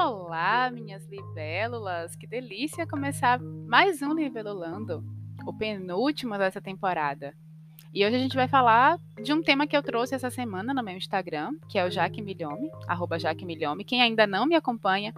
Olá, 0.00 0.70
minhas 0.70 1.04
libélulas! 1.08 2.14
Que 2.14 2.24
delícia 2.24 2.86
começar 2.86 3.40
mais 3.40 4.00
um 4.00 4.14
Libelulando, 4.14 5.04
o 5.44 5.52
penúltimo 5.52 6.38
dessa 6.38 6.60
temporada. 6.60 7.34
E 7.92 8.06
hoje 8.06 8.14
a 8.14 8.18
gente 8.20 8.36
vai 8.36 8.46
falar 8.46 8.96
de 9.20 9.32
um 9.32 9.42
tema 9.42 9.66
que 9.66 9.76
eu 9.76 9.82
trouxe 9.82 10.14
essa 10.14 10.30
semana 10.30 10.72
no 10.72 10.84
meu 10.84 10.96
Instagram, 10.96 11.50
que 11.68 11.80
é 11.80 11.84
o 11.84 11.90
Jaque 11.90 12.22
Milhome, 12.22 12.70
arroba 12.86 13.18
Jaque 13.18 13.44
Milhome. 13.44 13.84
Quem 13.84 14.00
ainda 14.00 14.24
não 14.24 14.46
me 14.46 14.54
acompanha, 14.54 15.12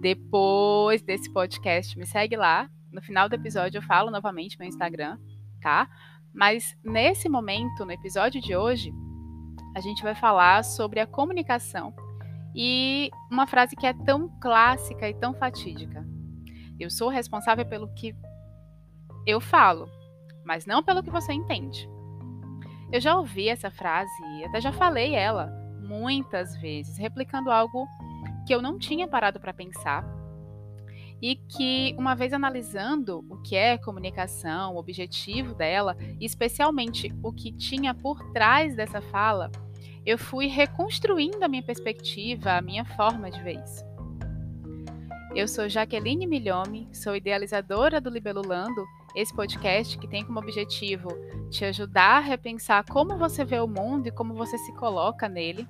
depois 0.00 1.00
desse 1.00 1.32
podcast, 1.32 1.96
me 1.96 2.04
segue 2.04 2.34
lá. 2.34 2.68
No 2.90 3.00
final 3.00 3.28
do 3.28 3.36
episódio 3.36 3.78
eu 3.78 3.82
falo 3.82 4.10
novamente 4.10 4.58
meu 4.58 4.66
Instagram, 4.66 5.16
tá? 5.62 5.88
Mas 6.34 6.76
nesse 6.82 7.28
momento, 7.28 7.84
no 7.84 7.92
episódio 7.92 8.40
de 8.40 8.56
hoje, 8.56 8.92
a 9.76 9.80
gente 9.80 10.02
vai 10.02 10.16
falar 10.16 10.64
sobre 10.64 10.98
a 10.98 11.06
comunicação 11.06 11.94
e 12.54 13.10
uma 13.30 13.46
frase 13.46 13.74
que 13.74 13.86
é 13.86 13.92
tão 13.92 14.28
clássica 14.40 15.08
e 15.08 15.14
tão 15.14 15.34
fatídica. 15.34 16.06
Eu 16.78 16.90
sou 16.90 17.08
responsável 17.08 17.66
pelo 17.66 17.92
que 17.94 18.14
eu 19.26 19.40
falo, 19.40 19.88
mas 20.44 20.66
não 20.66 20.82
pelo 20.82 21.02
que 21.02 21.10
você 21.10 21.32
entende. 21.32 21.88
Eu 22.92 23.00
já 23.00 23.16
ouvi 23.16 23.48
essa 23.48 23.70
frase 23.70 24.22
e 24.38 24.44
até 24.44 24.60
já 24.60 24.72
falei 24.72 25.14
ela 25.14 25.52
muitas 25.80 26.56
vezes, 26.56 26.96
replicando 26.96 27.50
algo 27.50 27.86
que 28.46 28.54
eu 28.54 28.62
não 28.62 28.78
tinha 28.78 29.08
parado 29.08 29.40
para 29.40 29.52
pensar 29.52 30.04
e 31.20 31.36
que, 31.36 31.94
uma 31.98 32.14
vez 32.14 32.32
analisando 32.32 33.24
o 33.30 33.40
que 33.40 33.56
é 33.56 33.78
comunicação, 33.78 34.74
o 34.74 34.78
objetivo 34.78 35.54
dela, 35.54 35.96
especialmente 36.20 37.14
o 37.22 37.32
que 37.32 37.50
tinha 37.52 37.94
por 37.94 38.22
trás 38.32 38.76
dessa 38.76 39.00
fala, 39.00 39.50
eu 40.06 40.18
fui 40.18 40.46
reconstruindo 40.46 41.42
a 41.42 41.48
minha 41.48 41.62
perspectiva, 41.62 42.52
a 42.52 42.62
minha 42.62 42.84
forma 42.84 43.30
de 43.30 43.42
ver 43.42 43.62
isso. 43.64 43.84
Eu 45.34 45.48
sou 45.48 45.68
Jaqueline 45.68 46.26
Milhome, 46.26 46.88
sou 46.92 47.16
idealizadora 47.16 48.00
do 48.00 48.10
Libelulando, 48.10 48.84
esse 49.16 49.34
podcast 49.34 49.98
que 49.98 50.06
tem 50.06 50.24
como 50.24 50.38
objetivo 50.38 51.08
te 51.50 51.64
ajudar 51.64 52.18
a 52.18 52.20
repensar 52.20 52.84
como 52.84 53.16
você 53.16 53.44
vê 53.44 53.58
o 53.58 53.66
mundo 53.66 54.06
e 54.06 54.12
como 54.12 54.34
você 54.34 54.58
se 54.58 54.72
coloca 54.74 55.28
nele. 55.28 55.66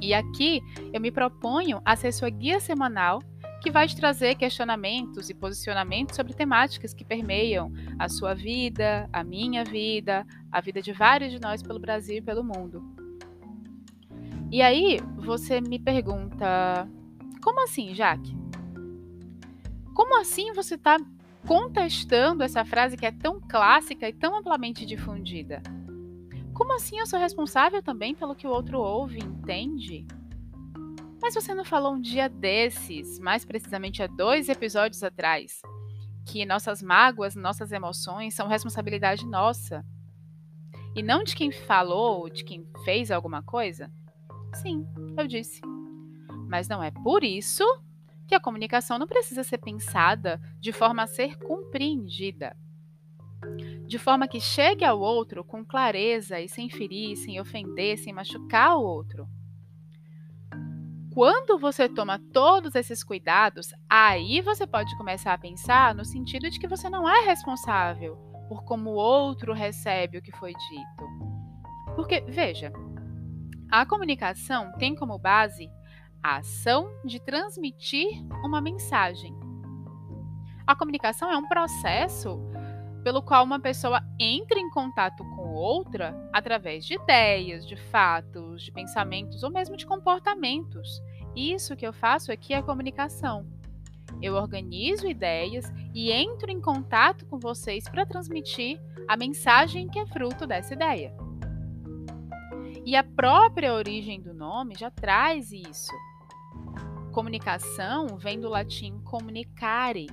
E 0.00 0.12
aqui 0.12 0.60
eu 0.92 1.00
me 1.00 1.10
proponho 1.10 1.80
a 1.84 1.96
ser 1.96 2.12
sua 2.12 2.28
guia 2.28 2.60
semanal 2.60 3.22
que 3.62 3.70
vai 3.70 3.88
te 3.88 3.96
trazer 3.96 4.36
questionamentos 4.36 5.28
e 5.30 5.34
posicionamentos 5.34 6.14
sobre 6.14 6.34
temáticas 6.34 6.94
que 6.94 7.04
permeiam 7.04 7.72
a 7.98 8.08
sua 8.08 8.34
vida, 8.34 9.08
a 9.12 9.24
minha 9.24 9.64
vida, 9.64 10.24
a 10.52 10.60
vida 10.60 10.80
de 10.80 10.92
vários 10.92 11.32
de 11.32 11.40
nós 11.40 11.62
pelo 11.62 11.80
Brasil 11.80 12.18
e 12.18 12.22
pelo 12.22 12.44
mundo. 12.44 12.97
E 14.50 14.62
aí 14.62 14.98
você 15.16 15.60
me 15.60 15.78
pergunta: 15.78 16.88
como 17.42 17.62
assim, 17.62 17.94
Jaque? 17.94 18.36
Como 19.94 20.18
assim 20.18 20.52
você 20.52 20.76
está 20.76 20.96
contestando 21.46 22.42
essa 22.42 22.64
frase 22.64 22.96
que 22.96 23.04
é 23.04 23.12
tão 23.12 23.40
clássica 23.40 24.08
e 24.08 24.12
tão 24.12 24.36
amplamente 24.36 24.86
difundida? 24.86 25.62
Como 26.54 26.72
assim 26.72 26.98
eu 26.98 27.06
sou 27.06 27.18
responsável 27.18 27.82
também 27.82 28.14
pelo 28.14 28.34
que 28.34 28.46
o 28.46 28.50
outro 28.50 28.78
ouve 28.78 29.18
entende? 29.18 30.06
Mas 31.20 31.34
você 31.34 31.52
não 31.52 31.64
falou 31.64 31.94
um 31.94 32.00
dia 32.00 32.28
desses, 32.28 33.18
mais 33.18 33.44
precisamente 33.44 34.02
há 34.02 34.06
dois 34.06 34.48
episódios 34.48 35.02
atrás, 35.02 35.60
que 36.24 36.46
nossas 36.46 36.82
mágoas, 36.82 37.34
nossas 37.34 37.70
emoções 37.70 38.34
são 38.34 38.48
responsabilidade 38.48 39.26
nossa? 39.26 39.84
E 40.94 41.02
não 41.02 41.22
de 41.22 41.36
quem 41.36 41.52
falou, 41.52 42.30
de 42.30 42.44
quem 42.44 42.66
fez 42.84 43.10
alguma 43.10 43.42
coisa? 43.42 43.90
Sim, 44.54 44.86
eu 45.16 45.26
disse. 45.26 45.60
Mas 46.48 46.68
não 46.68 46.82
é 46.82 46.90
por 46.90 47.22
isso 47.22 47.64
que 48.26 48.34
a 48.34 48.40
comunicação 48.40 48.98
não 48.98 49.06
precisa 49.06 49.42
ser 49.42 49.58
pensada 49.58 50.40
de 50.60 50.72
forma 50.72 51.02
a 51.02 51.06
ser 51.06 51.36
compreendida. 51.38 52.56
De 53.86 53.98
forma 53.98 54.28
que 54.28 54.40
chegue 54.40 54.84
ao 54.84 55.00
outro 55.00 55.42
com 55.42 55.64
clareza 55.64 56.40
e 56.40 56.48
sem 56.48 56.68
ferir, 56.68 57.16
sem 57.16 57.40
ofender, 57.40 57.98
sem 57.98 58.12
machucar 58.12 58.76
o 58.76 58.82
outro. 58.82 59.26
Quando 61.14 61.58
você 61.58 61.88
toma 61.88 62.20
todos 62.32 62.74
esses 62.74 63.02
cuidados, 63.02 63.72
aí 63.88 64.40
você 64.40 64.66
pode 64.66 64.96
começar 64.96 65.32
a 65.32 65.38
pensar 65.38 65.94
no 65.94 66.04
sentido 66.04 66.50
de 66.50 66.60
que 66.60 66.68
você 66.68 66.88
não 66.88 67.08
é 67.08 67.24
responsável 67.24 68.16
por 68.48 68.62
como 68.64 68.90
o 68.90 68.94
outro 68.94 69.52
recebe 69.52 70.18
o 70.18 70.22
que 70.22 70.32
foi 70.32 70.52
dito. 70.52 71.94
Porque, 71.96 72.20
veja, 72.28 72.72
a 73.70 73.84
comunicação 73.84 74.72
tem 74.78 74.94
como 74.94 75.18
base 75.18 75.70
a 76.22 76.36
ação 76.36 76.90
de 77.04 77.20
transmitir 77.20 78.08
uma 78.42 78.60
mensagem. 78.60 79.34
A 80.66 80.74
comunicação 80.74 81.30
é 81.30 81.36
um 81.36 81.46
processo 81.46 82.40
pelo 83.04 83.22
qual 83.22 83.44
uma 83.44 83.60
pessoa 83.60 84.02
entra 84.18 84.58
em 84.58 84.68
contato 84.70 85.22
com 85.36 85.54
outra 85.54 86.14
através 86.32 86.84
de 86.84 86.94
ideias, 86.94 87.66
de 87.66 87.76
fatos, 87.76 88.62
de 88.62 88.72
pensamentos 88.72 89.42
ou 89.42 89.50
mesmo 89.50 89.76
de 89.76 89.86
comportamentos. 89.86 91.00
Isso 91.36 91.76
que 91.76 91.86
eu 91.86 91.92
faço 91.92 92.32
aqui 92.32 92.52
é 92.54 92.62
comunicação. 92.62 93.46
Eu 94.20 94.34
organizo 94.34 95.06
ideias 95.06 95.70
e 95.94 96.10
entro 96.10 96.50
em 96.50 96.60
contato 96.60 97.26
com 97.26 97.38
vocês 97.38 97.84
para 97.84 98.06
transmitir 98.06 98.80
a 99.06 99.16
mensagem 99.16 99.88
que 99.88 99.98
é 99.98 100.06
fruto 100.06 100.46
dessa 100.46 100.74
ideia. 100.74 101.14
E 102.88 102.96
a 102.96 103.04
própria 103.04 103.74
origem 103.74 104.18
do 104.18 104.32
nome 104.32 104.74
já 104.74 104.90
traz 104.90 105.52
isso. 105.52 105.92
Comunicação 107.12 108.16
vem 108.16 108.40
do 108.40 108.48
latim 108.48 108.98
comunicare, 109.00 110.06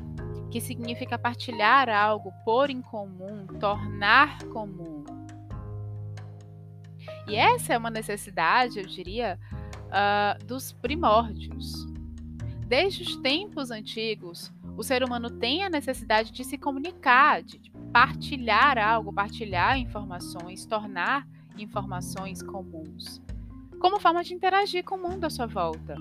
que 0.52 0.60
significa 0.60 1.18
partilhar 1.18 1.88
algo, 1.88 2.34
pôr 2.44 2.70
em 2.70 2.82
comum, 2.82 3.48
tornar 3.62 4.44
comum. 4.50 5.06
E 7.30 7.38
essa 7.38 7.74
é 7.74 7.78
uma 7.78 7.90
necessidade, 7.90 8.78
eu 8.78 8.86
diria, 8.86 9.40
uh, 9.86 10.46
dos 10.46 10.74
primórdios. 10.74 11.86
Desde 12.68 13.04
os 13.04 13.16
tempos 13.16 13.72
antigos, 13.72 14.54
o 14.76 14.84
ser 14.84 15.02
humano 15.02 15.30
tem 15.30 15.64
a 15.64 15.70
necessidade 15.70 16.30
de 16.30 16.44
se 16.44 16.58
comunicar, 16.58 17.42
de 17.42 17.72
partilhar 17.94 18.78
algo, 18.78 19.14
partilhar 19.14 19.80
informações, 19.80 20.66
tornar 20.66 21.26
informações 21.58 22.42
comuns, 22.42 23.22
como 23.80 24.00
forma 24.00 24.24
de 24.24 24.34
interagir 24.34 24.84
com 24.84 24.96
o 24.96 25.10
mundo 25.10 25.26
à 25.26 25.30
sua 25.30 25.46
volta 25.46 25.96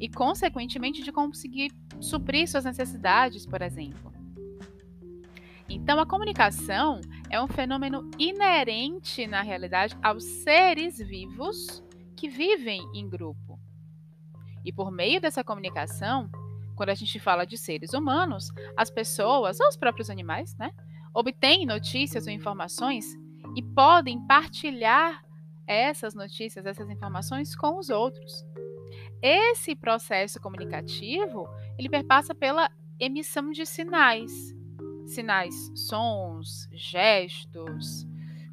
e, 0.00 0.08
consequentemente, 0.08 1.02
de 1.02 1.12
conseguir 1.12 1.72
suprir 2.00 2.48
suas 2.48 2.64
necessidades, 2.64 3.46
por 3.46 3.62
exemplo. 3.62 4.12
Então, 5.68 5.98
a 5.98 6.06
comunicação 6.06 7.00
é 7.28 7.42
um 7.42 7.48
fenômeno 7.48 8.08
inerente, 8.18 9.26
na 9.26 9.42
realidade, 9.42 9.96
aos 10.02 10.24
seres 10.24 10.98
vivos 10.98 11.82
que 12.14 12.28
vivem 12.28 12.80
em 12.94 13.08
grupo. 13.08 13.58
E 14.64 14.72
por 14.72 14.90
meio 14.90 15.20
dessa 15.20 15.42
comunicação, 15.42 16.30
quando 16.76 16.90
a 16.90 16.94
gente 16.94 17.18
fala 17.18 17.44
de 17.44 17.58
seres 17.58 17.92
humanos, 17.94 18.48
as 18.76 18.90
pessoas, 18.90 19.58
ou 19.60 19.68
os 19.68 19.76
próprios 19.76 20.10
animais, 20.10 20.56
né, 20.56 20.70
obtêm 21.14 21.66
notícias 21.66 22.26
ou 22.26 22.32
informações 22.32 23.06
e 23.56 23.62
podem 23.62 24.20
partilhar 24.26 25.24
essas 25.66 26.14
notícias, 26.14 26.66
essas 26.66 26.88
informações 26.90 27.56
com 27.56 27.78
os 27.78 27.88
outros. 27.88 28.44
Esse 29.22 29.74
processo 29.74 30.38
comunicativo, 30.38 31.48
ele 31.78 31.88
perpassa 31.88 32.34
pela 32.34 32.70
emissão 33.00 33.50
de 33.50 33.64
sinais. 33.64 34.54
Sinais, 35.06 35.54
sons, 35.74 36.68
gestos, 36.72 38.06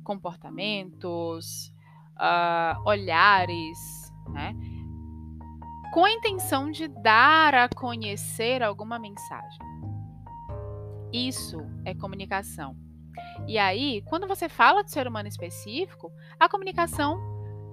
comportamentos, 0.03 1.73
uh, 2.17 2.81
olhares, 2.85 4.11
né? 4.29 4.55
com 5.93 6.05
a 6.05 6.11
intenção 6.11 6.71
de 6.71 6.87
dar 6.87 7.53
a 7.53 7.69
conhecer 7.69 8.63
alguma 8.63 8.97
mensagem. 8.97 9.59
Isso 11.11 11.59
é 11.85 11.93
comunicação. 11.93 12.75
E 13.47 13.57
aí, 13.57 14.01
quando 14.03 14.27
você 14.27 14.47
fala 14.49 14.83
de 14.83 14.91
ser 14.91 15.07
humano 15.07 15.27
específico, 15.27 16.11
a 16.39 16.49
comunicação 16.49 17.19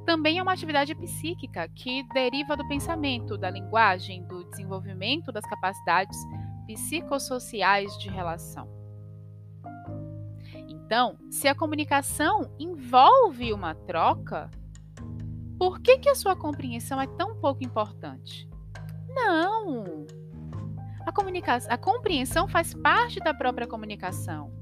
também 0.05 0.39
é 0.39 0.43
uma 0.43 0.53
atividade 0.53 0.95
psíquica 0.95 1.69
que 1.69 2.03
deriva 2.13 2.57
do 2.57 2.67
pensamento, 2.67 3.37
da 3.37 3.51
linguagem, 3.51 4.25
do 4.27 4.45
desenvolvimento 4.51 5.31
das 5.31 5.45
capacidades 5.45 6.19
psicossociais 6.67 7.97
de 7.99 8.09
relação. 8.09 8.69
Então, 10.69 11.17
se 11.31 11.47
a 11.47 11.55
comunicação 11.55 12.53
envolve 12.59 13.53
uma 13.53 13.75
troca, 13.75 14.51
por 15.59 15.81
que, 15.81 15.99
que 15.99 16.09
a 16.09 16.15
sua 16.15 16.35
compreensão 16.35 17.01
é 17.01 17.07
tão 17.07 17.37
pouco 17.37 17.63
importante? 17.63 18.49
Não! 19.09 20.07
A, 21.07 21.13
comunicação, 21.13 21.73
a 21.73 21.79
compreensão 21.79 22.49
faz 22.49 22.75
parte 22.75 23.21
da 23.21 23.33
própria 23.33 23.67
comunicação. 23.67 24.60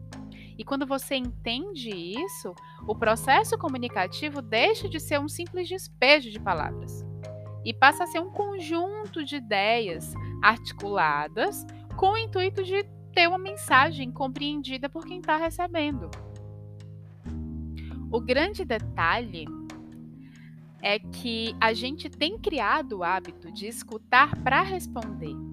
E 0.58 0.64
quando 0.64 0.84
você 0.84 1.14
entende 1.14 1.88
isso, 1.88 2.52
o 2.86 2.94
processo 2.94 3.56
comunicativo 3.56 4.42
deixa 4.42 4.88
de 4.88 4.98
ser 4.98 5.20
um 5.20 5.28
simples 5.28 5.68
despejo 5.68 6.30
de 6.30 6.40
palavras 6.40 7.06
e 7.64 7.72
passa 7.72 8.04
a 8.04 8.06
ser 8.06 8.20
um 8.20 8.30
conjunto 8.30 9.24
de 9.24 9.36
ideias 9.36 10.12
articuladas 10.42 11.64
com 11.96 12.12
o 12.12 12.16
intuito 12.16 12.64
de 12.64 12.82
ter 13.12 13.28
uma 13.28 13.38
mensagem 13.38 14.10
compreendida 14.10 14.88
por 14.88 15.04
quem 15.04 15.18
está 15.18 15.36
recebendo. 15.36 16.10
O 18.10 18.20
grande 18.20 18.64
detalhe 18.64 19.44
é 20.80 20.98
que 20.98 21.54
a 21.60 21.72
gente 21.72 22.08
tem 22.08 22.38
criado 22.38 22.98
o 22.98 23.04
hábito 23.04 23.52
de 23.52 23.66
escutar 23.66 24.34
para 24.42 24.62
responder. 24.62 25.47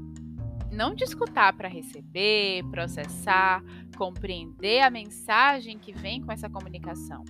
Não 0.75 0.93
de 0.93 1.05
escutar 1.05 1.53
para 1.53 1.69
receber, 1.69 2.61
processar, 2.69 3.63
compreender 3.97 4.81
a 4.81 4.89
mensagem 4.89 5.79
que 5.79 5.93
vem 5.93 6.21
com 6.21 6.33
essa 6.33 6.49
comunicação. 6.49 7.23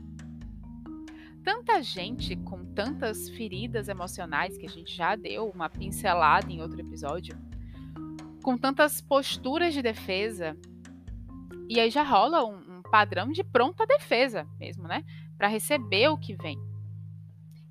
Tanta 1.43 1.83
gente 1.83 2.35
com 2.37 2.65
tantas 2.65 3.29
feridas 3.29 3.87
emocionais 3.87 4.57
que 4.57 4.65
a 4.65 4.69
gente 4.69 4.91
já 4.91 5.15
deu 5.15 5.47
uma 5.47 5.69
pincelada 5.69 6.51
em 6.51 6.59
outro 6.59 6.81
episódio, 6.81 7.37
com 8.41 8.57
tantas 8.57 8.99
posturas 8.99 9.75
de 9.75 9.81
defesa, 9.83 10.57
e 11.69 11.79
aí 11.79 11.91
já 11.91 12.01
rola 12.01 12.43
um, 12.43 12.77
um 12.77 12.81
padrão 12.81 13.31
de 13.31 13.43
pronta 13.43 13.85
defesa 13.85 14.47
mesmo, 14.59 14.87
né? 14.87 15.03
Para 15.37 15.47
receber 15.47 16.07
o 16.07 16.17
que 16.17 16.33
vem. 16.33 16.57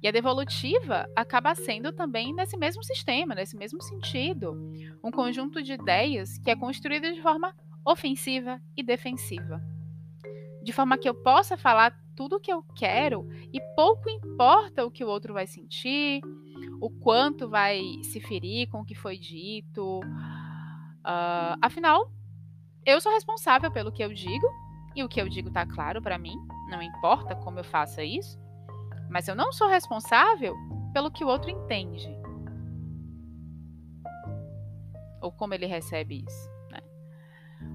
E 0.04 0.08
a 0.08 0.10
devolutiva 0.10 1.08
acaba 1.16 1.54
sendo 1.54 1.90
também 1.90 2.34
nesse 2.34 2.58
mesmo 2.58 2.84
sistema, 2.84 3.34
nesse 3.34 3.56
mesmo 3.56 3.80
sentido, 3.80 4.52
um 5.02 5.10
conjunto 5.10 5.62
de 5.62 5.72
ideias 5.72 6.36
que 6.36 6.50
é 6.50 6.54
construído 6.54 7.10
de 7.10 7.22
forma 7.22 7.56
ofensiva 7.82 8.60
e 8.76 8.82
defensiva. 8.82 9.62
De 10.62 10.74
forma 10.74 10.98
que 10.98 11.08
eu 11.08 11.14
possa 11.14 11.56
falar 11.56 11.98
tudo 12.14 12.36
o 12.36 12.40
que 12.40 12.52
eu 12.52 12.62
quero 12.76 13.26
e 13.50 13.58
pouco 13.74 14.10
importa 14.10 14.84
o 14.84 14.90
que 14.90 15.02
o 15.02 15.08
outro 15.08 15.32
vai 15.32 15.46
sentir, 15.46 16.20
o 16.82 16.90
quanto 16.90 17.48
vai 17.48 17.80
se 18.02 18.20
ferir 18.20 18.68
com 18.68 18.82
o 18.82 18.84
que 18.84 18.94
foi 18.94 19.16
dito. 19.16 20.00
Uh, 20.00 21.56
afinal, 21.62 22.12
eu 22.84 23.00
sou 23.00 23.10
responsável 23.10 23.72
pelo 23.72 23.90
que 23.90 24.04
eu 24.04 24.12
digo 24.12 24.46
e 24.94 25.02
o 25.02 25.08
que 25.08 25.18
eu 25.18 25.30
digo 25.30 25.48
está 25.48 25.64
claro 25.64 26.02
para 26.02 26.18
mim, 26.18 26.36
não 26.68 26.82
importa 26.82 27.34
como 27.34 27.58
eu 27.58 27.64
faça 27.64 28.04
isso 28.04 28.43
mas 29.10 29.28
eu 29.28 29.34
não 29.34 29.52
sou 29.52 29.68
responsável 29.68 30.54
pelo 30.92 31.10
que 31.10 31.24
o 31.24 31.28
outro 31.28 31.50
entende. 31.50 32.08
Ou 35.20 35.32
como 35.32 35.54
ele 35.54 35.66
recebe 35.66 36.24
isso. 36.26 36.50
Né? 36.70 36.80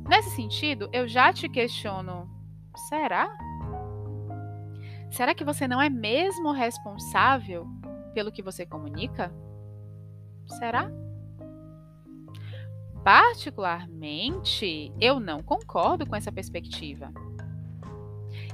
Nesse 0.07 0.29
sentido, 0.31 0.89
eu 0.93 1.07
já 1.07 1.33
te 1.33 1.49
questiono: 1.49 2.29
será? 2.89 3.29
Será 5.11 5.33
que 5.33 5.43
você 5.43 5.67
não 5.67 5.81
é 5.81 5.89
mesmo 5.89 6.51
responsável 6.51 7.67
pelo 8.13 8.31
que 8.31 8.43
você 8.43 8.65
comunica? 8.65 9.33
Será? 10.57 10.89
Particularmente, 13.03 14.93
eu 14.99 15.19
não 15.19 15.41
concordo 15.41 16.05
com 16.05 16.15
essa 16.15 16.31
perspectiva. 16.31 17.11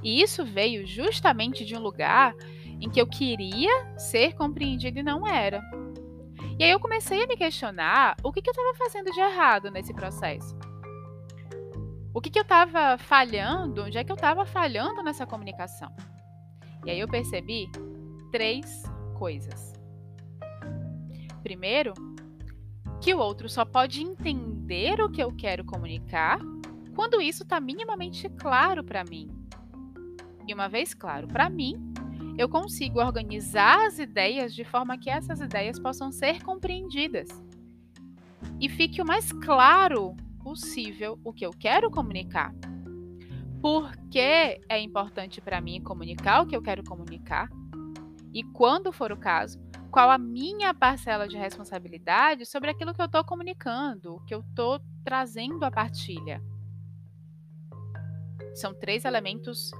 E 0.04 0.21
isso 0.21 0.45
veio 0.45 0.86
justamente 0.86 1.66
de 1.66 1.75
um 1.75 1.80
lugar 1.80 2.36
em 2.80 2.89
que 2.89 3.00
eu 3.00 3.07
queria 3.07 3.98
ser 3.98 4.33
compreendida 4.33 5.00
e 5.00 5.04
não 5.04 5.27
era. 5.27 5.62
E 6.57 6.63
aí 6.63 6.72
eu 6.72 6.80
comecei 6.80 7.24
a 7.24 7.27
me 7.27 7.36
questionar 7.36 8.16
o 8.24 8.31
que, 8.31 8.42
que 8.42 8.50
eu 8.50 8.54
estava 8.54 8.74
fazendo 8.77 9.12
de 9.12 9.19
errado 9.19 9.69
nesse 9.72 9.94
processo. 9.94 10.56
O 12.13 12.22
que, 12.22 12.30
que 12.30 12.39
eu 12.39 12.44
estava 12.44 12.98
falhando, 12.98 13.83
onde 13.83 13.98
é 13.98 14.04
que 14.04 14.12
eu 14.12 14.16
estava 14.16 14.45
falhando 14.45 15.04
nessa 15.04 15.25
comunicação. 15.25 15.94
E 16.86 16.92
aí 16.92 17.00
eu 17.00 17.07
percebi 17.07 17.69
três 18.31 18.83
coisas. 19.18 19.74
Primeiro, 21.44 21.94
que 23.01 23.13
o 23.13 23.19
outro 23.19 23.50
só 23.50 23.66
pode 23.66 24.01
entender 24.01 25.01
o 25.01 25.12
que 25.12 25.21
eu 25.21 25.36
quero 25.36 25.66
comunicar 25.66 26.39
quando 26.95 27.21
isso 27.21 27.44
está 27.44 27.60
minimamente 27.60 28.30
claro 28.30 28.83
para 28.83 29.04
mim. 29.04 29.30
E 30.48 30.54
uma 30.54 30.69
vez 30.69 30.94
claro 30.94 31.28
para 31.28 31.50
mim, 31.50 31.94
eu 32.38 32.50
consigo 32.50 33.00
organizar 33.00 33.88
as 33.88 33.98
ideias 33.98 34.54
de 34.54 34.66
forma 34.66 34.98
que 34.98 35.10
essas 35.10 35.40
ideias 35.40 35.80
possam 35.80 36.12
ser 36.12 36.44
compreendidas 36.44 37.30
e 38.60 38.68
fique 38.68 39.02
o 39.02 39.06
mais 39.06 39.32
claro 39.32 40.16
possível 40.44 41.20
o 41.24 41.34
que 41.34 41.46
eu 41.46 41.52
quero 41.52 41.90
comunicar. 41.90 42.54
Por 43.62 43.96
que 44.12 44.60
é 44.70 44.80
importante 44.80 45.42
para 45.42 45.62
mim 45.62 45.82
comunicar 45.82 46.42
o 46.42 46.46
que 46.46 46.56
eu 46.56 46.62
quero 46.62 46.84
comunicar? 46.84 47.50
E 48.34 48.44
quando 48.44 48.92
for 48.92 49.12
o 49.12 49.18
caso, 49.18 49.60
qual 49.90 50.12
a 50.12 50.18
minha 50.18 50.74
parcela 50.74 51.28
de 51.28 51.38
responsabilidade 51.38 52.46
sobre 52.46 52.70
aquilo 52.70 52.94
que 52.94 53.02
eu 53.02 53.06
estou 53.06 53.24
comunicando, 53.24 54.16
o 54.16 54.20
que 54.20 54.36
eu 54.36 54.42
estou 54.42 54.80
trazendo 55.04 55.64
à 55.64 55.72
partilha? 55.72 56.44
São 58.54 58.74
três 58.74 59.06
elementos 59.06 59.72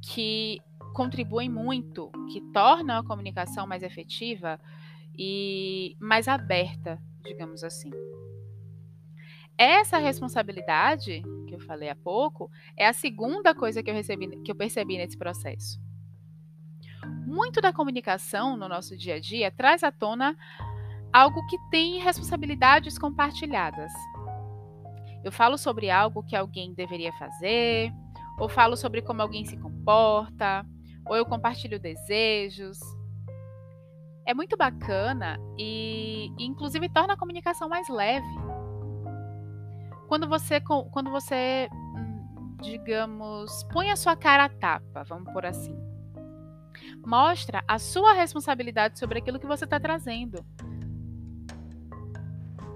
que 0.00 0.60
contribuem 0.92 1.48
muito, 1.48 2.10
que 2.32 2.40
tornam 2.52 2.98
a 2.98 3.04
comunicação 3.04 3.66
mais 3.66 3.82
efetiva 3.82 4.60
e 5.16 5.96
mais 6.00 6.28
aberta, 6.28 7.00
digamos 7.24 7.64
assim. 7.64 7.90
Essa 9.56 9.98
responsabilidade 9.98 11.22
que 11.48 11.54
eu 11.54 11.60
falei 11.60 11.88
há 11.88 11.96
pouco 11.96 12.48
é 12.76 12.86
a 12.86 12.92
segunda 12.92 13.54
coisa 13.54 13.82
que 13.82 13.90
eu, 13.90 13.94
recebi, 13.94 14.40
que 14.42 14.52
eu 14.52 14.54
percebi 14.54 14.96
nesse 14.96 15.18
processo. 15.18 15.80
Muito 17.26 17.60
da 17.60 17.72
comunicação 17.72 18.56
no 18.56 18.68
nosso 18.68 18.96
dia 18.96 19.16
a 19.16 19.20
dia 19.20 19.50
traz 19.50 19.82
à 19.82 19.90
tona 19.90 20.36
algo 21.12 21.44
que 21.46 21.56
tem 21.70 21.98
responsabilidades 21.98 22.98
compartilhadas. 22.98 23.92
Eu 25.24 25.32
falo 25.32 25.58
sobre 25.58 25.90
algo 25.90 26.22
que 26.22 26.36
alguém 26.36 26.72
deveria 26.72 27.12
fazer, 27.14 27.92
ou 28.38 28.48
falo 28.48 28.76
sobre 28.76 29.02
como 29.02 29.20
alguém 29.20 29.44
se 29.44 29.56
comporta, 29.56 30.64
ou 31.08 31.16
eu 31.16 31.24
compartilho 31.24 31.80
desejos. 31.80 32.78
É 34.26 34.34
muito 34.34 34.56
bacana 34.56 35.38
e, 35.58 36.30
inclusive, 36.38 36.88
torna 36.90 37.14
a 37.14 37.16
comunicação 37.16 37.68
mais 37.68 37.88
leve. 37.88 38.26
Quando 40.06 40.28
você, 40.28 40.60
quando 40.60 41.10
você, 41.10 41.68
hum, 41.72 42.56
digamos, 42.60 43.64
põe 43.72 43.90
a 43.90 43.96
sua 43.96 44.14
cara 44.16 44.44
a 44.44 44.48
tapa, 44.48 45.02
vamos 45.04 45.32
por 45.32 45.46
assim. 45.46 45.76
Mostra 47.06 47.64
a 47.66 47.78
sua 47.78 48.12
responsabilidade 48.12 48.98
sobre 48.98 49.18
aquilo 49.18 49.40
que 49.40 49.46
você 49.46 49.64
está 49.64 49.80
trazendo 49.80 50.44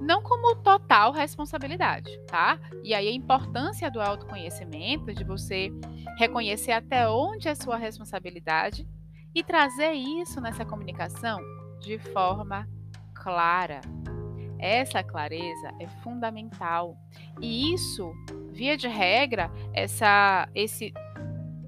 não 0.02 0.20
como 0.20 0.56
total 0.56 1.12
responsabilidade, 1.12 2.10
tá? 2.26 2.58
E 2.82 2.92
aí 2.92 3.08
a 3.08 3.12
importância 3.12 3.90
do 3.90 4.00
autoconhecimento, 4.00 5.14
de 5.14 5.24
você 5.24 5.70
reconhecer 6.18 6.72
até 6.72 7.08
onde 7.08 7.48
é 7.48 7.54
sua 7.54 7.76
responsabilidade 7.76 8.86
e 9.34 9.42
trazer 9.42 9.92
isso 9.92 10.40
nessa 10.40 10.64
comunicação 10.64 11.40
de 11.80 11.98
forma 11.98 12.68
clara. 13.14 13.80
Essa 14.58 15.02
clareza 15.02 15.72
é 15.80 15.88
fundamental. 16.02 16.96
E 17.40 17.72
isso, 17.72 18.12
via 18.50 18.76
de 18.76 18.88
regra, 18.88 19.50
essa 19.72 20.48
esse 20.54 20.92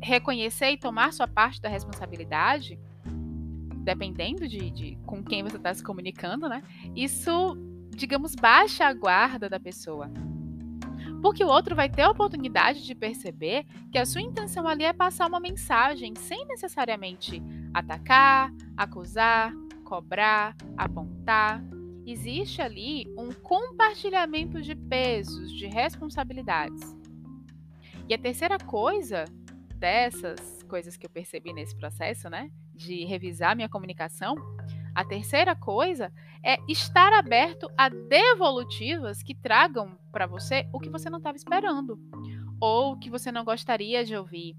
reconhecer 0.01 0.71
e 0.71 0.77
tomar 0.77 1.13
sua 1.13 1.27
parte 1.27 1.63
da 1.63 1.69
responsabilidade, 1.69 2.79
dependendo 3.85 4.47
de, 4.47 4.71
de 4.71 4.99
com 5.07 5.23
quem 5.23 5.43
você 5.43 5.57
está 5.57 5.73
se 5.73 5.83
comunicando, 5.83 6.49
né? 6.49 6.63
Isso 6.95 7.57
digamos, 7.95 8.35
baixa 8.35 8.87
a 8.87 8.93
guarda 8.93 9.49
da 9.49 9.61
pessoa. 9.61 10.11
Porque 11.23 11.43
o 11.43 11.49
outro 11.49 11.75
vai 11.75 11.89
ter 11.89 12.03
a 12.03 12.11
oportunidade 12.11 12.85
de 12.85 12.95
perceber 12.95 13.65
que 13.91 13.99
a 13.99 14.05
sua 14.05 14.21
intenção 14.21 14.69
ali 14.69 14.85
é 14.85 14.93
passar 14.93 15.27
uma 15.27 15.41
mensagem 15.41 16.15
sem 16.17 16.45
necessariamente 16.47 17.43
atacar, 17.73 18.53
acusar, 18.77 19.53
cobrar, 19.85 20.55
apontar. 20.77 21.63
Existe 22.07 22.61
ali 22.61 23.07
um 23.17 23.33
compartilhamento 23.33 24.61
de 24.61 24.75
pesos, 24.75 25.51
de 25.53 25.67
responsabilidades. 25.67 26.95
E 28.07 28.13
a 28.13 28.19
terceira 28.19 28.59
coisa 28.59 29.25
dessas 29.77 30.63
coisas 30.69 30.97
que 30.97 31.07
eu 31.07 31.11
percebi 31.11 31.53
nesse 31.53 31.75
processo, 31.75 32.29
né, 32.29 32.51
de 32.75 33.05
revisar 33.05 33.57
minha 33.57 33.69
comunicação, 33.69 34.35
a 34.95 35.05
terceira 35.05 35.57
coisa 35.57 36.13
é 36.43 36.57
estar 36.69 37.13
aberto 37.13 37.71
a 37.77 37.89
devolutivas 37.89 39.23
que 39.23 39.35
tragam 39.35 39.99
para 40.13 40.27
você 40.27 40.69
o 40.73 40.79
que 40.79 40.91
você 40.91 41.11
não 41.11 41.19
estava 41.19 41.37
esperando 41.37 41.99
ou 42.61 42.97
que 42.99 43.11
você 43.11 43.31
não 43.31 43.45
gostaria 43.45 44.05
de 44.05 44.17
ouvir, 44.17 44.57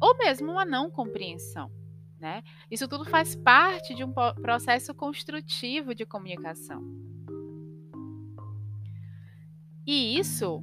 ou 0.00 0.16
mesmo 0.18 0.52
uma 0.52 0.64
não 0.64 0.90
compreensão. 0.90 1.70
Né? 2.20 2.42
Isso 2.70 2.86
tudo 2.88 3.04
faz 3.04 3.34
parte 3.34 3.94
de 3.94 4.04
um 4.04 4.12
processo 4.12 4.94
construtivo 4.94 5.94
de 5.94 6.06
comunicação. 6.06 6.82
E 9.86 10.18
isso, 10.18 10.62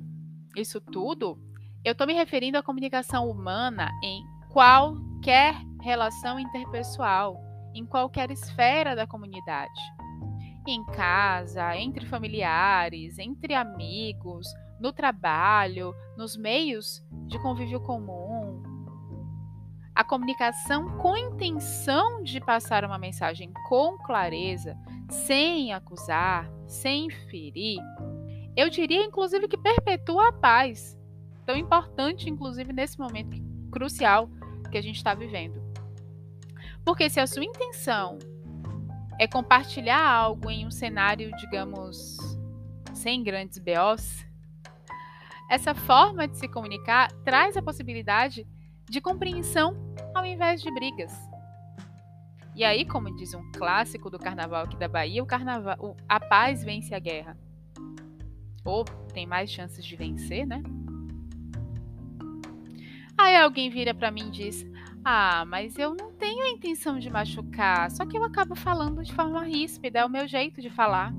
isso 0.56 0.80
tudo, 0.80 1.40
eu 1.84 1.92
estou 1.92 2.08
me 2.08 2.14
referindo 2.14 2.58
à 2.58 2.64
comunicação 2.64 3.30
humana 3.30 3.92
em 4.04 4.24
qualquer 4.50 5.56
relação 5.82 6.40
interpessoal 6.40 7.51
em 7.74 7.86
qualquer 7.86 8.32
esfera 8.32 8.96
da 8.96 9.08
comunidade. 9.08 9.80
Em 10.68 10.84
casa, 10.86 11.76
entre 11.76 12.06
familiares, 12.06 13.18
entre 13.18 13.54
amigos, 13.54 14.48
no 14.80 14.94
trabalho, 14.94 15.94
nos 16.18 16.38
meios 16.38 17.04
de 17.28 17.40
convívio 17.40 17.80
comum. 17.80 18.62
A 19.94 20.04
comunicação 20.04 20.98
com 20.98 21.18
intenção 21.18 22.24
de 22.24 22.40
passar 22.40 22.86
uma 22.86 22.98
mensagem 22.98 23.52
com 23.68 23.98
clareza, 23.98 24.78
sem 25.10 25.74
acusar, 25.74 26.50
sem 26.68 27.10
ferir, 27.10 27.80
eu 28.56 28.70
diria 28.70 29.04
inclusive 29.04 29.48
que 29.48 29.58
perpetua 29.58 30.28
a 30.28 30.34
paz, 30.34 30.98
tão 31.46 31.56
importante 31.56 32.30
inclusive 32.30 32.74
nesse 32.74 33.00
momento 33.00 33.38
crucial 33.72 34.30
que 34.70 34.78
a 34.78 34.82
gente 34.82 34.98
está 34.98 35.14
vivendo. 35.14 35.71
Porque 36.86 37.10
se 37.10 37.20
a 37.20 37.28
sua 37.28 37.44
intenção 37.44 38.18
é 39.20 39.28
compartilhar 39.28 40.04
algo 40.04 40.50
em 40.50 40.66
um 40.66 40.72
cenário, 40.72 41.32
digamos, 41.38 42.18
sem 42.94 43.24
grandes 43.24 43.60
BOs, 43.60 44.26
essa 45.50 45.76
forma 45.76 46.28
de 46.28 46.38
se 46.38 46.48
comunicar 46.48 47.12
traz 47.24 47.58
a 47.58 47.62
possibilidade 47.62 48.48
de 48.90 49.02
compreensão 49.02 49.76
ao 50.16 50.26
invés 50.26 50.62
de 50.62 50.72
brigas. 50.72 51.14
E 52.56 52.64
aí, 52.64 52.86
como 52.86 53.16
diz 53.16 53.34
um 53.34 53.52
clássico 53.52 54.10
do 54.10 54.20
carnaval 54.20 54.64
aqui 54.64 54.76
da 54.76 54.88
Bahia, 54.88 55.24
o 55.24 55.26
carnaval, 55.26 55.96
a 56.08 56.20
paz 56.20 56.64
vence 56.64 56.94
a 56.94 57.00
guerra. 57.00 57.38
Ou 58.66 58.84
tem 59.14 59.26
mais 59.26 59.50
chances 59.50 59.86
de 59.86 59.96
vencer, 59.96 60.46
né? 60.46 60.62
Aí 63.18 63.38
alguém 63.38 63.70
vira 63.70 63.94
para 63.94 64.12
mim 64.12 64.28
e 64.28 64.32
diz: 64.32 64.66
Ah, 65.04 65.44
mas 65.46 65.80
eu 65.80 65.96
não 65.96 66.12
tenho 66.14 66.44
a 66.44 66.50
intenção 66.50 67.00
de 67.00 67.10
machucar, 67.10 67.90
só 67.90 68.06
que 68.06 68.18
eu 68.18 68.24
acabo 68.24 68.56
falando 68.56 69.04
de 69.04 69.14
forma 69.14 69.44
ríspida, 69.44 70.00
é 70.00 70.06
o 70.06 70.10
meu 70.10 70.28
jeito 70.28 70.62
de 70.62 70.70
falar. 70.70 71.12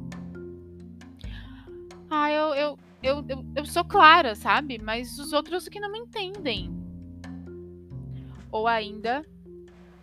Ah, 2.09 2.31
eu, 2.31 2.55
eu, 2.55 2.79
eu, 3.03 3.25
eu, 3.29 3.45
eu 3.57 3.65
sou 3.65 3.85
clara, 3.85 4.37
sabe? 4.37 4.79
Mas 4.81 5.19
os 5.19 5.33
outros 5.33 5.69
que 5.69 5.81
não 5.81 5.91
me 5.91 5.99
entendem. 5.99 6.71
Ou 8.53 8.69
ainda, 8.69 9.25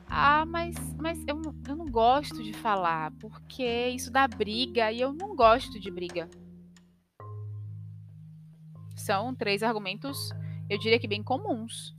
ah, 0.08 0.44
mas, 0.46 0.76
mas 0.98 1.24
eu, 1.28 1.40
eu 1.68 1.76
não 1.76 1.86
gosto 1.86 2.44
de 2.44 2.52
falar, 2.52 3.12
porque 3.20 3.90
isso 3.90 4.12
dá 4.12 4.28
briga 4.28 4.92
e 4.92 5.00
eu 5.00 5.14
não 5.14 5.36
gosto 5.36 5.80
de 5.80 5.90
briga. 5.90 6.28
São 8.96 9.34
três 9.34 9.64
argumentos, 9.64 10.32
eu 10.70 10.78
diria 10.78 11.00
que 11.00 11.08
bem 11.08 11.24
comuns. 11.24 11.96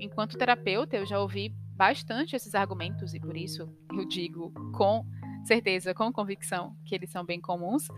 Enquanto 0.00 0.38
terapeuta, 0.38 0.96
eu 0.96 1.06
já 1.06 1.20
ouvi 1.20 1.54
bastante 1.76 2.34
esses 2.34 2.54
argumentos 2.54 3.14
e 3.14 3.20
por 3.20 3.36
isso 3.36 3.72
eu 3.92 4.06
digo 4.06 4.52
com 4.72 5.04
certeza, 5.44 5.94
com 5.94 6.12
convicção, 6.12 6.76
que 6.84 6.94
eles 6.94 7.10
são 7.10 7.24
bem 7.24 7.40
comuns. 7.40 7.88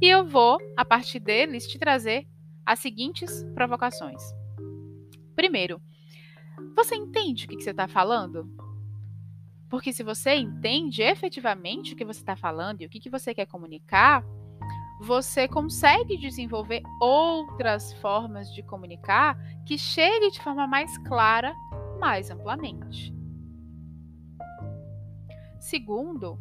E 0.00 0.08
eu 0.08 0.26
vou, 0.26 0.58
a 0.76 0.84
partir 0.84 1.20
deles, 1.20 1.66
te 1.66 1.78
trazer 1.78 2.26
as 2.64 2.78
seguintes 2.78 3.44
provocações. 3.54 4.22
Primeiro, 5.34 5.80
você 6.74 6.94
entende 6.94 7.46
o 7.46 7.48
que, 7.48 7.62
você 7.62 7.70
está 7.70 7.88
falando? 7.88 8.48
Porque 9.68 9.92
se 9.92 10.02
você 10.02 10.34
entende 10.34 11.02
efetivamente 11.02 11.92
o 11.92 11.96
que 11.96 12.04
você 12.04 12.20
está 12.20 12.36
falando 12.36 12.82
e 12.82 12.86
o 12.86 12.88
que, 12.88 13.08
você 13.10 13.34
quer 13.34 13.46
comunicar, 13.46 14.24
você 15.00 15.46
consegue 15.46 16.16
desenvolver 16.16 16.82
outras 17.00 17.92
formas 17.94 18.52
de 18.52 18.62
comunicar 18.62 19.38
que 19.64 19.78
chegue 19.78 20.30
de 20.30 20.40
forma 20.40 20.66
mais 20.66 20.98
clara, 20.98 21.54
mais 22.00 22.30
amplamente. 22.30 23.14
Segundo, 25.60 26.40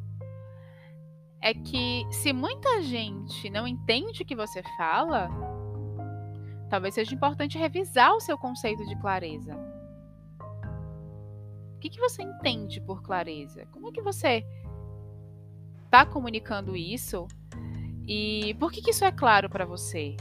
é 1.42 1.54
que 1.54 2.06
se 2.12 2.34
muita 2.34 2.82
gente 2.82 3.50
não 3.50 3.68
entende 3.68 4.24
o 4.24 4.26
que 4.26 4.36
você 4.36 4.64
fala, 4.76 5.30
talvez 6.70 6.96
seja 6.96 7.14
importante 7.14 7.58
revisar 7.58 8.14
o 8.14 8.20
seu 8.20 8.38
conceito 8.38 8.86
de 8.86 8.96
clareza. 9.00 9.56
O 11.76 11.80
que, 11.80 11.90
que 11.90 12.00
você 12.00 12.24
entende 12.24 12.82
por 12.82 13.04
clareza? 13.04 13.68
Como 13.68 13.88
é 13.88 13.92
que 13.92 14.02
você 14.02 14.44
está 15.86 16.06
comunicando 16.06 16.76
isso? 16.76 17.28
E 18.08 18.56
por 18.58 18.72
que, 18.72 18.82
que 18.82 18.92
isso 18.92 19.04
é 19.04 19.12
claro 19.12 19.50
para 19.50 19.66
você? 19.66 20.16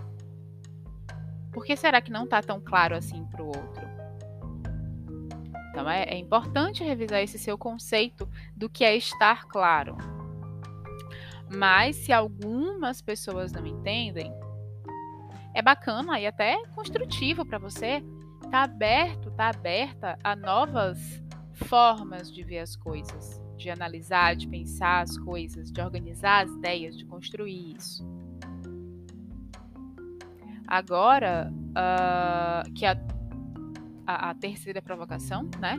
Por 1.53 1.65
que 1.65 1.77
será 1.77 2.01
que 2.01 2.11
não 2.11 2.25
está 2.25 2.43
tão 2.43 2.61
claro 2.61 2.97
assim 2.97 3.25
para 3.27 3.43
o 3.43 3.47
outro? 3.47 3.87
Então 5.71 5.89
é, 5.89 6.03
é 6.05 6.19
importante 6.19 6.83
revisar 6.83 7.21
esse 7.21 7.39
seu 7.39 7.57
conceito 7.57 8.29
do 8.57 8.69
que 8.69 8.85
é 8.85 8.97
estar 8.97 9.45
claro. 9.45 9.97
Mas 11.49 11.97
se 11.97 12.13
algumas 12.13 13.01
pessoas 13.01 13.53
não 13.53 13.65
entendem, 13.65 14.33
é 15.55 15.63
bacana 15.63 16.19
e 16.19 16.27
até 16.27 16.61
construtivo 16.75 17.47
para 17.47 17.59
você 17.59 18.03
tá 18.51 18.65
aberto, 18.65 19.31
tá 19.31 19.49
aberta 19.49 20.19
a 20.25 20.35
novas 20.35 21.23
formas 21.53 22.33
de 22.33 22.43
ver 22.43 22.59
as 22.59 22.75
coisas, 22.75 23.41
de 23.57 23.71
analisar, 23.71 24.37
de 24.37 24.47
pensar 24.47 25.03
as 25.03 25.17
coisas, 25.19 25.73
de 25.73 25.81
organizar 25.81 26.45
as 26.45 26.51
ideias, 26.53 26.97
de 26.97 27.05
construir 27.05 27.75
isso. 27.77 28.05
Agora, 30.67 31.53
uh, 31.71 32.73
que 32.73 32.85
a, 32.85 32.97
a, 34.07 34.31
a 34.31 34.35
terceira 34.35 34.83
provocação, 34.83 35.49
né? 35.61 35.79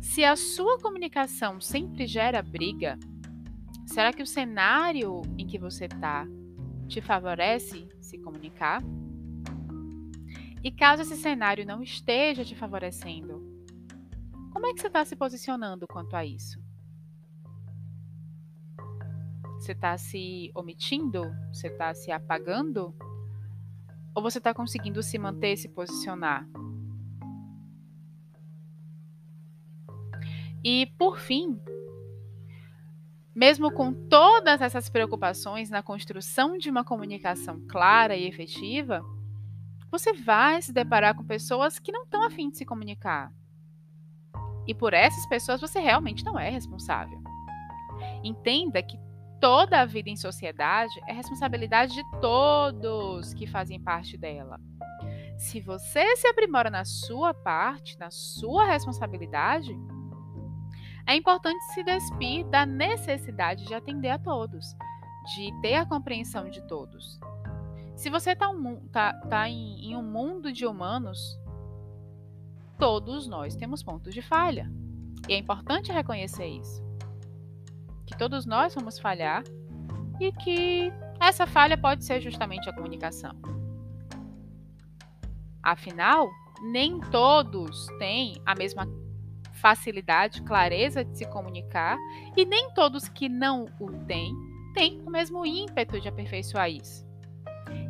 Se 0.00 0.24
a 0.24 0.34
sua 0.34 0.78
comunicação 0.80 1.60
sempre 1.60 2.06
gera 2.06 2.42
briga, 2.42 2.98
será 3.86 4.12
que 4.12 4.22
o 4.22 4.26
cenário 4.26 5.22
em 5.38 5.46
que 5.46 5.58
você 5.58 5.84
está 5.84 6.26
te 6.88 7.00
favorece 7.00 7.88
se 8.00 8.18
comunicar? 8.18 8.82
E 10.64 10.70
caso 10.70 11.02
esse 11.02 11.16
cenário 11.16 11.66
não 11.66 11.82
esteja 11.82 12.44
te 12.44 12.54
favorecendo, 12.54 13.52
como 14.52 14.66
é 14.66 14.74
que 14.74 14.80
você 14.80 14.86
está 14.86 15.04
se 15.04 15.16
posicionando 15.16 15.86
quanto 15.88 16.14
a 16.14 16.24
isso? 16.24 16.61
Você 19.62 19.70
está 19.70 19.96
se 19.96 20.50
omitindo? 20.56 21.22
Você 21.52 21.68
está 21.68 21.94
se 21.94 22.10
apagando? 22.10 22.92
Ou 24.12 24.20
você 24.20 24.38
está 24.38 24.52
conseguindo 24.52 25.00
se 25.04 25.16
manter, 25.20 25.56
se 25.56 25.68
posicionar? 25.68 26.44
E, 30.64 30.86
por 30.98 31.20
fim, 31.20 31.60
mesmo 33.32 33.70
com 33.70 33.94
todas 34.08 34.60
essas 34.60 34.88
preocupações 34.88 35.70
na 35.70 35.80
construção 35.80 36.58
de 36.58 36.68
uma 36.68 36.82
comunicação 36.82 37.64
clara 37.68 38.16
e 38.16 38.26
efetiva, 38.26 39.00
você 39.92 40.12
vai 40.12 40.60
se 40.60 40.72
deparar 40.72 41.14
com 41.14 41.24
pessoas 41.24 41.78
que 41.78 41.92
não 41.92 42.02
estão 42.02 42.24
afim 42.24 42.50
de 42.50 42.58
se 42.58 42.64
comunicar, 42.64 43.32
e 44.66 44.74
por 44.74 44.92
essas 44.92 45.24
pessoas 45.28 45.60
você 45.60 45.78
realmente 45.78 46.24
não 46.24 46.36
é 46.36 46.50
responsável. 46.50 47.22
Entenda 48.24 48.82
que 48.82 48.98
toda 49.42 49.80
a 49.80 49.84
vida 49.84 50.08
em 50.08 50.14
sociedade 50.14 50.92
é 51.08 51.12
responsabilidade 51.12 51.94
de 51.94 52.04
todos 52.20 53.34
que 53.34 53.44
fazem 53.44 53.82
parte 53.82 54.16
dela. 54.16 54.60
Se 55.36 55.60
você 55.60 56.14
se 56.14 56.28
aprimora 56.28 56.70
na 56.70 56.84
sua 56.84 57.34
parte, 57.34 57.98
na 57.98 58.08
sua 58.08 58.64
responsabilidade, 58.64 59.76
é 61.04 61.16
importante 61.16 61.60
se 61.74 61.82
despir 61.82 62.46
da 62.46 62.64
necessidade 62.64 63.66
de 63.66 63.74
atender 63.74 64.10
a 64.10 64.18
todos, 64.18 64.64
de 65.34 65.52
ter 65.60 65.74
a 65.74 65.86
compreensão 65.86 66.48
de 66.48 66.62
todos. 66.68 67.18
Se 67.96 68.08
você 68.08 68.30
está 68.30 68.48
um, 68.48 68.76
tá, 68.92 69.12
tá 69.28 69.48
em, 69.48 69.90
em 69.90 69.96
um 69.96 70.04
mundo 70.04 70.52
de 70.52 70.64
humanos, 70.64 71.18
todos 72.78 73.26
nós 73.26 73.56
temos 73.56 73.82
pontos 73.82 74.14
de 74.14 74.22
falha. 74.22 74.70
E 75.28 75.32
é 75.32 75.36
importante 75.36 75.90
reconhecer 75.90 76.46
isso. 76.46 76.91
Que 78.12 78.18
todos 78.18 78.44
nós 78.44 78.74
vamos 78.74 78.98
falhar 78.98 79.42
e 80.20 80.30
que 80.32 80.92
essa 81.18 81.46
falha 81.46 81.78
pode 81.78 82.04
ser 82.04 82.20
justamente 82.20 82.68
a 82.68 82.72
comunicação. 82.74 83.32
Afinal, 85.62 86.30
nem 86.62 87.00
todos 87.00 87.86
têm 87.98 88.34
a 88.44 88.54
mesma 88.54 88.86
facilidade, 89.54 90.42
clareza 90.42 91.02
de 91.02 91.16
se 91.16 91.24
comunicar, 91.24 91.96
e 92.36 92.44
nem 92.44 92.70
todos 92.74 93.08
que 93.08 93.30
não 93.30 93.64
o 93.80 93.90
têm 94.06 94.34
têm 94.74 95.00
o 95.06 95.10
mesmo 95.10 95.46
ímpeto 95.46 95.98
de 95.98 96.08
aperfeiçoar 96.08 96.68
isso. 96.68 97.06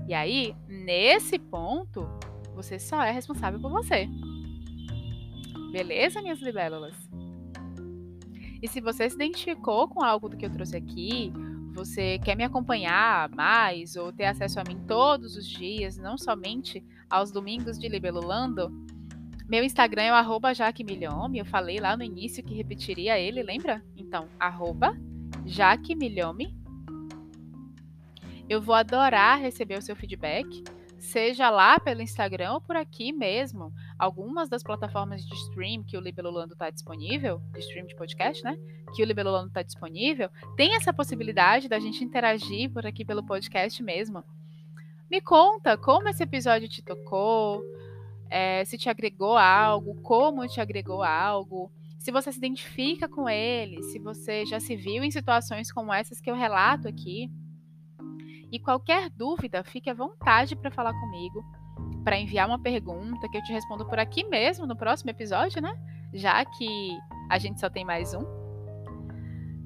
E 0.07 0.14
aí, 0.14 0.55
nesse 0.69 1.37
ponto, 1.37 2.07
você 2.55 2.79
só 2.79 3.02
é 3.02 3.11
responsável 3.11 3.59
por 3.59 3.71
você. 3.71 4.09
Beleza, 5.73 6.23
minhas 6.23 6.41
libélulas? 6.41 6.95
E 8.62 8.69
se 8.69 8.81
você 8.81 9.11
se 9.11 9.16
identificou 9.16 9.88
com 9.88 10.04
algo 10.04 10.28
do 10.28 10.37
que 10.37 10.47
eu 10.47 10.50
trouxe 10.50 10.76
aqui, 10.76 11.33
você 11.75 12.19
quer 12.19 12.37
me 12.37 12.45
acompanhar 12.45 13.28
mais 13.31 13.97
ou 13.97 14.12
ter 14.12 14.26
acesso 14.26 14.61
a 14.61 14.64
mim 14.64 14.78
todos 14.87 15.37
os 15.37 15.47
dias, 15.49 15.99
não 15.99 16.16
somente 16.16 16.85
aos 17.11 17.33
domingos 17.33 17.78
de 17.78 17.88
Libelulando, 17.88 18.71
Meu 19.49 19.64
Instagram 19.64 20.02
é 20.04 20.12
o 20.12 20.54
jaquemilhome. 20.54 21.38
Eu 21.38 21.45
falei 21.45 21.78
lá 21.78 21.97
no 21.97 22.02
início 22.02 22.42
que 22.42 22.54
repetiria 22.54 23.19
ele, 23.19 23.42
lembra? 23.42 23.85
Então, 23.97 24.28
arroba 24.38 24.97
jaquemilhome. 25.45 26.57
Eu 28.49 28.62
vou 28.62 28.75
adorar 28.75 29.40
receber 29.40 29.78
o 29.78 29.83
seu 29.83 29.97
feedback, 29.97 30.64
seja 30.99 31.50
lá 31.50 31.78
pelo 31.78 32.00
Instagram 32.00 32.52
ou 32.52 32.61
por 32.61 32.76
aqui 32.76 33.12
mesmo. 33.12 33.73
Algumas 34.02 34.49
das 34.49 34.64
plataformas 34.64 35.25
de 35.25 35.32
stream 35.32 35.85
que 35.85 35.97
o 35.97 36.00
Libelulando 36.00 36.54
está 36.54 36.68
disponível, 36.71 37.40
de 37.52 37.61
stream 37.61 37.87
de 37.87 37.94
podcast, 37.94 38.42
né? 38.42 38.59
Que 38.97 39.00
o 39.00 39.06
Libelulando 39.06 39.47
está 39.47 39.62
disponível, 39.62 40.28
tem 40.56 40.75
essa 40.75 40.92
possibilidade 40.92 41.68
da 41.68 41.78
gente 41.78 42.02
interagir 42.02 42.68
por 42.73 42.85
aqui 42.85 43.04
pelo 43.04 43.25
podcast 43.25 43.80
mesmo. 43.80 44.25
Me 45.09 45.21
conta 45.21 45.78
como 45.78 46.09
esse 46.09 46.21
episódio 46.21 46.68
te 46.68 46.82
tocou, 46.82 47.62
é, 48.28 48.64
se 48.64 48.76
te 48.76 48.90
agregou 48.90 49.37
algo, 49.37 49.94
como 50.02 50.49
te 50.49 50.61
agregou 50.61 51.04
algo, 51.04 51.71
se 51.97 52.11
você 52.11 52.32
se 52.32 52.38
identifica 52.38 53.09
com 53.09 53.28
ele, 53.28 53.85
se 53.85 54.00
você 54.00 54.44
já 54.44 54.59
se 54.59 54.75
viu 54.75 55.04
em 55.04 55.12
situações 55.12 55.71
como 55.71 55.92
essas 55.92 56.21
que 56.21 56.28
eu 56.28 56.35
relato 56.35 56.88
aqui. 56.88 57.30
E 58.52 58.61
qualquer 58.61 59.09
dúvida, 59.09 59.64
fique 59.64 59.88
à 59.88 59.94
vontade 59.94 60.54
para 60.54 60.71
falar 60.71 60.92
comigo, 61.00 61.42
para 62.04 62.18
enviar 62.18 62.47
uma 62.47 62.61
pergunta 62.61 63.26
que 63.30 63.38
eu 63.38 63.42
te 63.42 63.50
respondo 63.50 63.87
por 63.87 63.99
aqui 63.99 64.25
mesmo 64.25 64.66
no 64.66 64.76
próximo 64.76 65.11
episódio, 65.11 65.62
né? 65.62 65.75
Já 66.12 66.44
que 66.44 66.99
a 67.30 67.38
gente 67.38 67.59
só 67.59 67.71
tem 67.71 67.82
mais 67.82 68.12
um. 68.12 68.23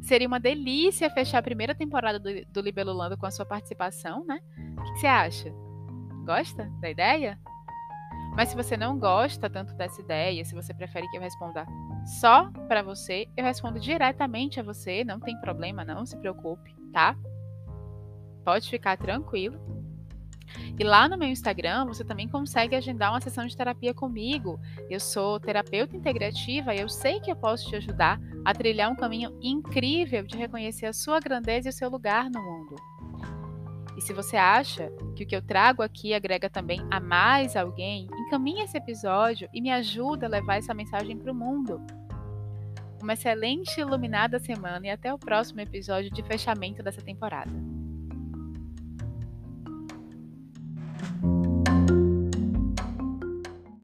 Seria 0.00 0.28
uma 0.28 0.38
delícia 0.38 1.10
fechar 1.10 1.38
a 1.38 1.42
primeira 1.42 1.74
temporada 1.74 2.20
do, 2.20 2.30
do 2.46 2.60
Libelulando 2.60 3.18
com 3.18 3.26
a 3.26 3.30
sua 3.32 3.44
participação, 3.44 4.24
né? 4.24 4.38
O 4.78 4.82
que, 4.84 4.92
que 4.92 5.00
você 5.00 5.06
acha? 5.08 5.52
Gosta 6.24 6.70
da 6.80 6.88
ideia? 6.88 7.36
Mas 8.36 8.50
se 8.50 8.54
você 8.54 8.76
não 8.76 8.96
gosta 8.96 9.50
tanto 9.50 9.74
dessa 9.74 10.00
ideia, 10.00 10.44
se 10.44 10.54
você 10.54 10.72
prefere 10.72 11.08
que 11.08 11.16
eu 11.16 11.20
responda 11.20 11.66
só 12.20 12.52
para 12.68 12.82
você, 12.82 13.26
eu 13.36 13.42
respondo 13.42 13.80
diretamente 13.80 14.60
a 14.60 14.62
você, 14.62 15.02
não 15.02 15.18
tem 15.18 15.36
problema, 15.40 15.84
não 15.84 16.06
se 16.06 16.16
preocupe, 16.18 16.72
tá? 16.92 17.16
Pode 18.46 18.70
ficar 18.70 18.96
tranquilo. 18.96 19.58
E 20.78 20.84
lá 20.84 21.08
no 21.08 21.18
meu 21.18 21.28
Instagram 21.28 21.84
você 21.86 22.04
também 22.04 22.28
consegue 22.28 22.76
agendar 22.76 23.10
uma 23.10 23.20
sessão 23.20 23.44
de 23.44 23.56
terapia 23.56 23.92
comigo. 23.92 24.60
Eu 24.88 25.00
sou 25.00 25.40
terapeuta 25.40 25.96
integrativa 25.96 26.72
e 26.72 26.80
eu 26.80 26.88
sei 26.88 27.18
que 27.18 27.28
eu 27.28 27.34
posso 27.34 27.68
te 27.68 27.74
ajudar 27.74 28.20
a 28.44 28.54
trilhar 28.54 28.88
um 28.88 28.94
caminho 28.94 29.36
incrível 29.42 30.24
de 30.24 30.36
reconhecer 30.36 30.86
a 30.86 30.92
sua 30.92 31.18
grandeza 31.18 31.68
e 31.68 31.70
o 31.70 31.72
seu 31.72 31.90
lugar 31.90 32.30
no 32.30 32.40
mundo. 32.40 32.76
E 33.96 34.00
se 34.00 34.12
você 34.12 34.36
acha 34.36 34.92
que 35.16 35.24
o 35.24 35.26
que 35.26 35.34
eu 35.34 35.42
trago 35.42 35.82
aqui 35.82 36.14
agrega 36.14 36.48
também 36.48 36.80
a 36.88 37.00
mais 37.00 37.56
alguém, 37.56 38.06
encaminhe 38.26 38.62
esse 38.62 38.78
episódio 38.78 39.48
e 39.52 39.60
me 39.60 39.72
ajuda 39.72 40.26
a 40.26 40.28
levar 40.28 40.58
essa 40.58 40.72
mensagem 40.72 41.18
para 41.18 41.32
o 41.32 41.34
mundo. 41.34 41.84
Uma 43.02 43.14
excelente 43.14 43.80
iluminada 43.80 44.38
semana 44.38 44.86
e 44.86 44.90
até 44.90 45.12
o 45.12 45.18
próximo 45.18 45.60
episódio 45.60 46.12
de 46.12 46.22
fechamento 46.22 46.80
dessa 46.80 47.02
temporada. 47.02 47.65